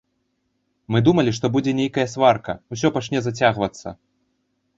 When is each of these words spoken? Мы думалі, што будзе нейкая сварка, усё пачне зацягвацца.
Мы 0.95 1.01
думалі, 1.07 1.33
што 1.39 1.45
будзе 1.55 1.71
нейкая 1.81 2.07
сварка, 2.15 2.57
усё 2.77 2.87
пачне 2.97 3.17
зацягвацца. 3.27 3.87